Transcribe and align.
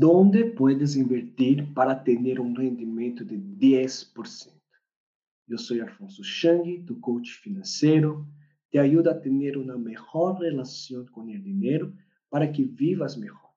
¿Dónde 0.00 0.44
puedes 0.44 0.94
invertir 0.94 1.74
para 1.74 2.04
tener 2.04 2.38
un 2.38 2.54
rendimiento 2.54 3.24
de 3.24 3.36
10%? 3.36 4.52
Yo 5.48 5.58
soy 5.58 5.80
Alfonso 5.80 6.22
Chang, 6.22 6.86
tu 6.86 7.00
coach 7.00 7.30
financiero. 7.42 8.24
Te 8.70 8.78
ayuda 8.78 9.10
a 9.14 9.20
tener 9.20 9.58
una 9.58 9.76
mejor 9.76 10.38
relación 10.38 11.06
con 11.06 11.30
el 11.30 11.42
dinero 11.42 11.92
para 12.28 12.52
que 12.52 12.62
vivas 12.62 13.18
mejor. 13.18 13.50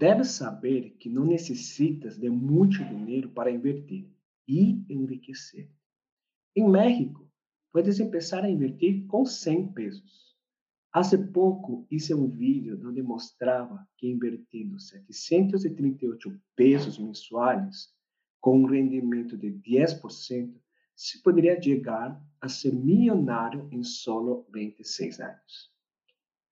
Deves 0.00 0.30
saber 0.30 0.96
que 0.98 1.10
não 1.10 1.26
necessitas 1.26 2.16
de 2.16 2.30
muito 2.30 2.82
dinheiro 2.82 3.28
para 3.28 3.50
invertir 3.50 4.08
e 4.48 4.82
enriquecer. 4.88 5.70
Em 6.56 6.66
México, 6.66 7.30
puedes 7.70 7.98
começar 7.98 8.42
a 8.42 8.48
invertir 8.48 9.06
com 9.06 9.26
100 9.26 9.74
pesos. 9.74 10.34
Hace 10.90 11.18
pouco 11.18 11.86
hice 11.90 12.14
um 12.14 12.30
vídeo 12.30 12.80
onde 12.82 13.02
mostrava 13.02 13.86
que 13.98 14.08
invertindo 14.08 14.80
738 14.80 16.40
pesos 16.56 16.98
mensuais 16.98 17.94
com 18.40 18.62
um 18.62 18.64
rendimento 18.64 19.36
de 19.36 19.52
10%, 19.52 20.54
se 20.96 21.22
poderia 21.22 21.60
chegar 21.60 22.18
a 22.40 22.48
ser 22.48 22.72
milionário 22.72 23.68
em 23.70 23.84
solo 23.84 24.46
26 24.50 25.20
anos. 25.20 25.69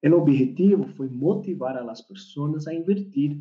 O 0.00 0.10
objetivo 0.12 0.86
foi 0.94 1.08
motivar 1.08 1.76
a 1.76 1.82
las 1.82 2.00
pessoas 2.00 2.68
a 2.68 2.74
invertir 2.74 3.36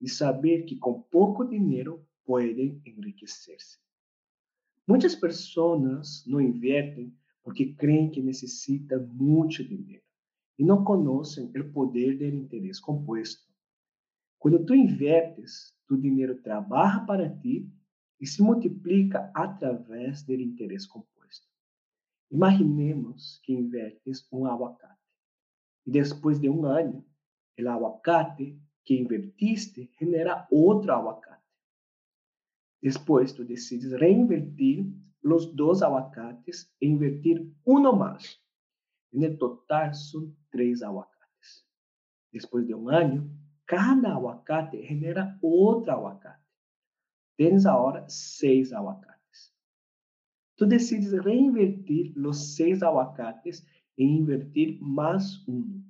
e 0.00 0.08
saber 0.08 0.62
que 0.62 0.76
com 0.76 1.02
pouco 1.02 1.44
dinheiro 1.44 2.06
podem 2.24 2.80
enriquecer-se. 2.86 3.78
Muitas 4.86 5.16
pessoas 5.16 6.24
não 6.24 6.40
invertem 6.40 7.12
porque 7.42 7.74
creem 7.74 8.10
que 8.10 8.22
necessitam 8.22 9.06
muito 9.08 9.64
dinheiro 9.64 10.04
e 10.56 10.64
não 10.64 10.84
conhecem 10.84 11.46
o 11.46 11.72
poder 11.72 12.16
do 12.16 12.24
interesse 12.24 12.80
composto. 12.80 13.48
Quando 14.38 14.64
tu 14.64 14.74
invertes, 14.76 15.74
tu 15.88 15.96
dinheiro 15.96 16.40
trabalha 16.40 17.04
para 17.06 17.28
ti 17.28 17.68
e 18.20 18.26
se 18.26 18.40
multiplica 18.40 19.32
através 19.34 20.22
do 20.22 20.32
interesse 20.32 20.88
composto. 20.88 21.48
Imaginemos 22.30 23.40
que 23.42 23.52
invertes 23.52 24.26
um 24.32 24.46
aguacate 24.46 24.97
e 25.88 25.90
depois 25.90 26.38
de 26.38 26.50
um 26.50 26.66
ano, 26.66 27.02
o 27.58 27.68
aguacate 27.68 28.60
que 28.84 29.00
invertiste 29.00 29.90
genera 29.98 30.46
outro 30.50 30.92
aguacate. 30.92 31.42
Depois, 32.82 33.32
tu 33.32 33.42
decides 33.42 33.92
reinvertir 33.92 34.86
os 35.24 35.46
dois 35.46 35.80
aguacates 35.80 36.70
e 36.78 36.86
invertir 36.86 37.50
um 37.66 37.80
mais. 37.96 38.38
No 39.10 39.34
total, 39.38 39.94
são 39.94 40.30
três 40.50 40.82
aguacates. 40.82 41.64
Depois 42.30 42.66
de 42.66 42.74
um 42.74 42.90
ano, 42.90 43.34
cada 43.66 44.12
aguacate 44.12 44.86
genera 44.86 45.38
outro 45.40 45.90
aguacate. 45.90 46.44
Tens 47.38 47.64
agora 47.64 48.06
seis 48.10 48.74
aguacates. 48.74 49.54
Tu 50.58 50.66
decides 50.66 51.12
reinvertir 51.12 52.12
os 52.18 52.56
seis 52.56 52.82
aguacates 52.82 53.64
e 53.98 54.04
invertir 54.04 54.80
mais 54.80 55.46
um. 55.48 55.82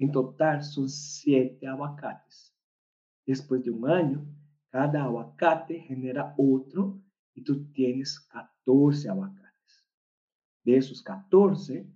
Em 0.00 0.10
total, 0.10 0.60
são 0.60 0.88
sete 0.88 1.64
aguacates. 1.64 2.52
Depois 3.24 3.62
de 3.62 3.70
um 3.70 3.86
ano, 3.86 4.28
cada 4.70 5.04
aguacate 5.04 5.78
genera 5.86 6.34
outro 6.36 7.00
e 7.36 7.40
tu 7.40 7.64
tienes 7.72 8.18
14 8.18 9.08
aguacates. 9.08 9.46
Desses 10.64 11.00
14, 11.00 11.88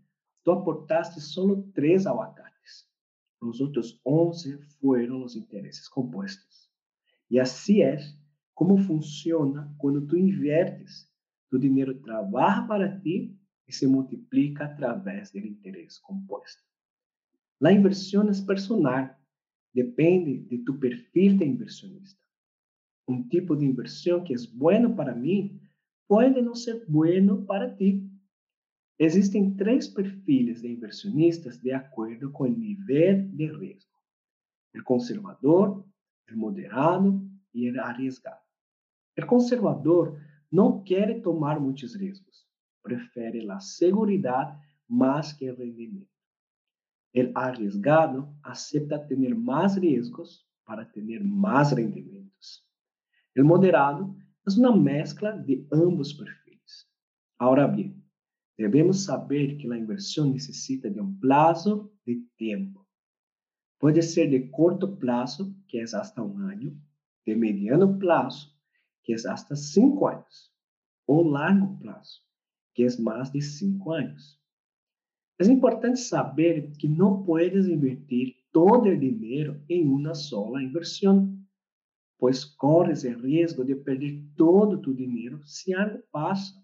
tu 0.44 0.52
aportaste 0.52 1.20
solo 1.20 1.64
três 1.74 2.06
aguacates. 2.06 2.88
Os 3.40 3.60
outros 3.60 4.00
11 4.06 4.56
foram 4.80 5.24
os 5.24 5.34
interesses 5.34 5.88
compostos. 5.88 6.70
E 7.28 7.40
assim 7.40 7.82
é 7.82 7.98
como 8.54 8.78
funciona 8.78 9.74
quando 9.78 10.06
tu 10.06 10.16
invertes. 10.16 11.10
Tu 11.50 11.58
dinheiro 11.58 12.00
trabalha 12.00 12.66
para 12.66 13.00
ti 13.00 13.36
e 13.70 13.72
se 13.72 13.86
multiplica 13.86 14.64
através 14.64 15.30
do 15.30 15.38
interesse 15.38 16.02
composto. 16.02 16.60
A 17.62 17.72
inversão 17.72 18.28
é 18.28 18.44
personal, 18.44 19.16
depende 19.72 20.40
de 20.40 20.58
tu 20.64 20.76
perfil 20.76 21.36
de 21.36 21.44
inversionista. 21.44 22.20
Um 23.06 23.22
tipo 23.28 23.54
de 23.54 23.64
inversão 23.64 24.24
que 24.24 24.34
é 24.34 24.36
bueno 24.52 24.96
para 24.96 25.14
mim 25.14 25.60
pode 26.08 26.42
não 26.42 26.52
ser 26.52 26.84
bueno 26.88 27.46
para 27.46 27.72
ti. 27.72 28.10
Existem 28.98 29.54
três 29.54 29.86
perfis 29.86 30.62
de 30.62 30.72
inversionistas 30.72 31.58
de 31.58 31.70
acordo 31.70 32.32
com 32.32 32.44
o 32.44 32.48
nível 32.48 33.28
de 33.28 33.46
risco: 33.46 33.96
o 34.74 34.82
conservador, 34.82 35.86
o 36.28 36.36
moderado 36.36 37.24
e 37.54 37.70
o 37.70 37.80
arriesgado. 37.80 38.42
O 39.16 39.26
conservador 39.26 40.20
não 40.50 40.82
quer 40.82 41.22
tomar 41.22 41.60
muitos 41.60 41.94
riscos 41.94 42.49
prefere 42.82 43.48
a 43.50 43.60
segurança 43.60 44.58
mais 44.88 45.32
que 45.32 45.50
o 45.50 45.56
rendimento. 45.56 46.08
O 47.14 47.38
arriesgado 47.38 48.28
acepta 48.42 48.98
ter 48.98 49.34
mais 49.34 49.76
riscos 49.76 50.46
para 50.64 50.84
ter 50.84 51.22
mais 51.24 51.72
rendimentos. 51.72 52.64
O 53.36 53.44
moderado 53.44 54.16
é 54.46 54.60
uma 54.60 54.76
mezcla 54.76 55.32
de 55.32 55.66
ambos 55.72 56.12
perfis. 56.12 56.86
Agora 57.38 57.66
bem, 57.66 58.00
devemos 58.56 59.04
saber 59.04 59.56
que 59.56 59.70
a 59.70 59.76
inversão 59.76 60.30
necessita 60.30 60.90
de 60.90 61.00
um 61.00 61.18
prazo 61.18 61.92
de 62.06 62.24
tempo. 62.36 62.86
Pode 63.78 64.02
ser 64.02 64.28
de 64.28 64.48
curto 64.48 64.96
prazo, 64.96 65.56
que 65.66 65.78
é 65.78 65.82
hasta 65.82 66.22
um 66.22 66.38
ano, 66.38 66.78
de 67.26 67.34
mediano 67.34 67.98
prazo, 67.98 68.54
que 69.02 69.12
é 69.12 69.16
hasta 69.28 69.56
cinco 69.56 70.06
anos, 70.06 70.52
ou 71.06 71.26
largo 71.26 71.78
prazo, 71.78 72.20
que 72.80 72.84
é 72.86 73.02
mais 73.02 73.30
de 73.30 73.42
cinco 73.42 73.92
anos. 73.92 74.40
É 75.38 75.44
importante 75.44 76.00
saber 76.00 76.70
que 76.78 76.88
não 76.88 77.22
puedes 77.22 77.66
invertir 77.66 78.36
todo 78.50 78.88
o 78.88 78.96
dinheiro 78.98 79.62
em 79.68 79.86
uma 79.86 80.14
sola 80.14 80.62
inversão, 80.62 81.38
pois 82.18 82.42
corres 82.42 83.04
o 83.04 83.10
risco 83.18 83.64
de 83.64 83.74
perder 83.74 84.24
todo 84.34 84.80
tu 84.80 84.94
dinheiro 84.94 85.40
se 85.44 85.74
algo 85.74 86.02
passa. 86.10 86.54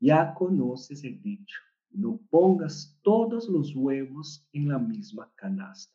Já 0.00 0.32
conheces 0.32 1.04
o 1.04 1.12
dicho, 1.12 1.60
não 1.92 2.16
pongas 2.30 2.98
todos 3.02 3.48
os 3.48 3.74
huevos 3.74 4.46
em 4.54 4.66
la 4.66 4.78
mesma 4.78 5.30
canasta. 5.36 5.92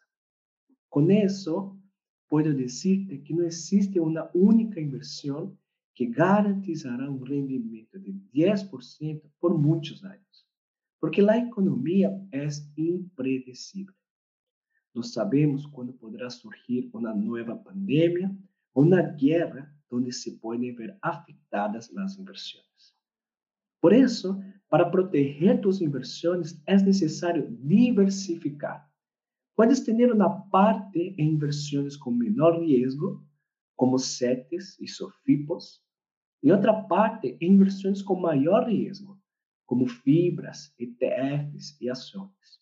Com 0.90 1.10
isso, 1.10 1.76
puedo 2.30 2.54
decirte 2.54 3.18
que 3.18 3.34
não 3.34 3.46
existe 3.46 4.00
uma 4.00 4.30
única 4.36 4.80
inversão 4.80 5.58
que 5.98 6.06
garantizará 6.06 7.10
um 7.10 7.18
rendimento 7.24 7.98
de 8.00 8.14
10% 8.32 9.20
por 9.42 9.60
muitos 9.60 10.04
anos, 10.04 10.46
porque 11.02 11.22
a 11.22 11.38
economia 11.40 12.12
é 12.32 12.48
impredecível. 12.78 13.96
Não 14.94 15.02
sabemos 15.02 15.66
quando 15.66 15.94
poderá 15.94 16.30
surgir 16.30 16.88
uma 16.94 17.16
nova 17.16 17.56
pandemia 17.56 18.32
ou 18.76 18.84
uma 18.84 19.02
guerra 19.02 19.76
onde 19.90 20.12
se 20.12 20.38
podem 20.38 20.76
ver 20.76 20.96
afetadas 21.02 21.92
as 21.98 22.20
inversões. 22.20 22.94
Por 23.82 23.92
isso, 23.92 24.40
para 24.70 24.92
proteger 24.92 25.60
tus 25.62 25.82
inversões, 25.82 26.62
é 26.68 26.76
necessário 26.76 27.50
diversificar. 27.64 28.88
Puedes 29.56 29.80
ter 29.80 30.14
uma 30.14 30.42
parte 30.50 31.16
em 31.18 31.32
inversões 31.32 31.98
com 31.98 32.12
menor 32.12 32.62
risco, 32.64 33.26
como 33.76 33.98
CETES 33.98 34.80
e 34.80 34.88
SOFIPOS, 34.88 35.87
e 36.42 36.52
outra 36.52 36.74
parte 36.74 37.38
em 37.42 37.54
inversões 37.54 38.02
com 38.02 38.16
maior 38.16 38.70
risco, 38.70 39.20
como 39.66 39.88
fibras, 39.88 40.74
ETFs 40.80 41.80
e 41.82 41.90
ações. 41.90 42.62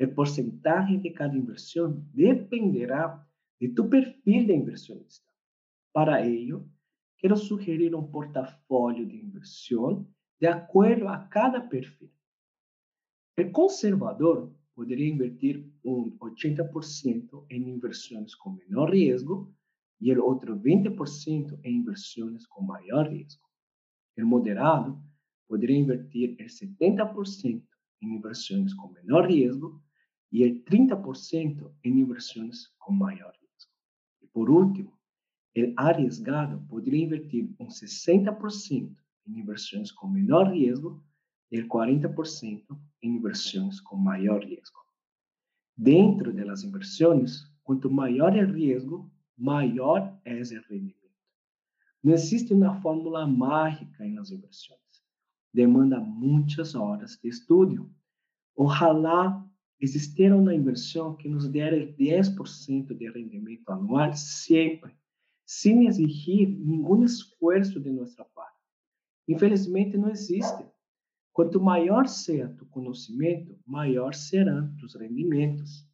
O 0.00 0.08
porcentagem 0.14 1.00
de 1.00 1.10
cada 1.10 1.36
inversão 1.36 2.04
dependerá 2.12 3.24
de 3.60 3.68
tu 3.68 3.88
perfil 3.88 4.46
de 4.46 4.52
inversionista. 4.52 5.24
Para 5.92 6.26
ello, 6.26 6.68
quero 7.18 7.36
sugerir 7.36 7.94
um 7.94 8.10
portafólio 8.10 9.06
de 9.06 9.16
inversão 9.16 10.08
de 10.40 10.46
acordo 10.48 11.06
a 11.06 11.18
cada 11.18 11.60
perfil. 11.60 12.10
O 13.38 13.50
conservador 13.52 14.52
poderia 14.74 15.08
invertir 15.08 15.64
um 15.84 16.16
80% 16.18 17.46
em 17.50 17.68
inversões 17.68 18.34
com 18.34 18.50
menor 18.50 18.90
risco 18.92 19.54
e 20.02 20.12
o 20.12 20.24
outro 20.24 20.58
20% 20.58 21.60
em 21.62 21.76
inversões 21.76 22.44
com 22.48 22.60
maior 22.60 23.08
risco. 23.08 23.48
O 24.18 24.26
moderado 24.26 25.00
poderia 25.48 25.78
invertir 25.78 26.34
el 26.40 26.46
70% 26.46 27.62
em 28.02 28.16
inversões 28.16 28.74
com 28.74 28.88
menor 28.88 29.30
risco 29.30 29.80
e 30.32 30.42
el 30.42 30.64
30% 30.64 31.72
em 31.84 32.00
inversões 32.00 32.66
com 32.80 32.92
maior 32.92 33.32
risco. 33.40 33.72
E 34.20 34.26
por 34.26 34.50
último, 34.50 34.92
o 35.56 35.72
arriesgado 35.76 36.66
poderia 36.68 37.04
invertir 37.04 37.54
um 37.60 37.68
60% 37.68 38.96
em 39.28 39.38
inversões 39.38 39.92
com 39.92 40.08
menor 40.08 40.52
risco 40.52 41.00
e 41.48 41.62
40% 41.62 42.64
em 43.02 43.16
inversões 43.16 43.80
com 43.80 43.96
maior 43.96 44.42
risco. 44.42 44.80
Dentro 45.76 46.32
das 46.32 46.64
inversões, 46.64 47.44
quanto 47.62 47.88
maior 47.88 48.32
o 48.32 48.52
risco, 48.52 49.11
maior 49.36 50.20
é 50.24 50.34
o 50.34 50.42
rendimento. 50.70 51.02
Não 52.02 52.12
existe 52.12 52.52
uma 52.52 52.80
fórmula 52.80 53.26
mágica 53.26 54.04
nas 54.08 54.30
inversões. 54.30 54.80
Demanda 55.54 56.00
muitas 56.00 56.74
horas 56.74 57.18
de 57.22 57.28
estudo. 57.28 57.90
Ojalá 58.56 59.46
existiera 59.80 60.36
uma 60.36 60.54
inversão 60.54 61.16
que 61.16 61.28
nos 61.28 61.48
dera 61.48 61.76
10% 61.76 62.94
de 62.96 63.10
rendimento 63.10 63.68
anual 63.70 64.12
sempre, 64.14 64.94
sem 65.44 65.86
exigir 65.86 66.48
nenhum 66.48 67.04
esforço 67.04 67.80
de 67.80 67.90
nossa 67.90 68.24
parte. 68.24 68.58
Infelizmente, 69.28 69.96
não 69.96 70.08
existe. 70.10 70.64
Quanto 71.32 71.60
maior 71.60 72.06
seja 72.06 72.48
tu 72.58 72.66
conhecimento, 72.66 73.58
maior 73.66 74.14
serão 74.14 74.74
tus 74.76 74.94
rendimentos. 74.94 75.86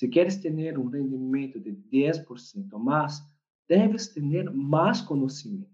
Se 0.00 0.08
queres 0.08 0.36
ter 0.36 0.78
um 0.78 0.88
rendimento 0.88 1.60
de 1.60 1.72
10% 1.72 2.72
ou 2.72 2.78
mais, 2.78 3.22
deves 3.68 4.08
ter 4.08 4.50
mais 4.50 5.02
conhecimento. 5.02 5.68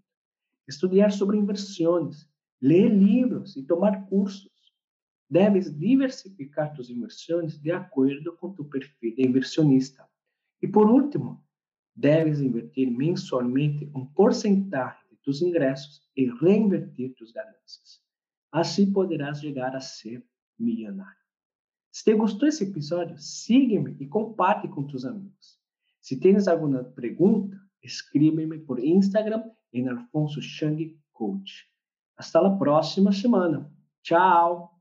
Estudar 0.67 1.13
sobre 1.13 1.37
inversões, 1.37 2.29
ler 2.61 2.89
livros 2.89 3.55
e 3.55 3.63
tomar 3.63 4.05
cursos. 4.07 4.51
Deves 5.29 5.73
diversificar 5.73 6.73
tus 6.73 6.89
inversões 6.89 7.57
de 7.57 7.71
acordo 7.71 8.35
com 8.35 8.51
tu 8.51 8.65
perfil 8.65 9.15
de 9.15 9.25
inversionista. 9.25 10.05
E 10.61 10.67
por 10.67 10.89
último, 10.89 11.41
deves 11.95 12.41
invertir 12.41 12.91
mensualmente 12.91 13.89
um 13.95 14.05
porcentagem 14.07 15.07
de 15.09 15.15
tus 15.23 15.41
ingressos 15.41 16.05
e 16.17 16.25
reinvertir 16.25 17.15
tus 17.15 17.31
ganâncias. 17.31 18.01
Assim 18.51 18.91
poderás 18.91 19.39
chegar 19.39 19.73
a 19.73 19.79
ser 19.79 20.21
milionário. 20.59 21.26
Se 21.97 22.03
te 22.03 22.13
gostou 22.13 22.47
esse 22.47 22.63
episódio, 22.63 23.17
siga-me 23.17 23.97
e 23.99 24.05
compartilhe 24.05 24.71
com 24.71 24.85
teus 24.85 25.03
amigos. 25.03 25.57
Se 25.99 26.15
tens 26.19 26.47
alguma 26.47 26.83
pergunta, 26.83 27.57
escreva-me 27.81 28.59
por 28.59 28.77
Instagram 28.77 29.43
em 29.73 29.89
Alfonso 29.89 30.39
Chang 30.39 30.95
Coach. 31.11 31.65
Hasta 32.15 32.37
a 32.37 32.55
próxima 32.55 33.11
semana. 33.11 33.73
Tchau! 34.03 34.77